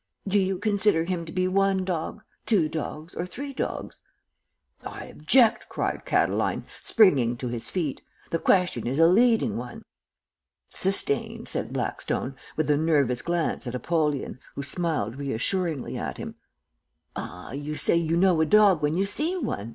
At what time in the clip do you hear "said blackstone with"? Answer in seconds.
11.49-12.67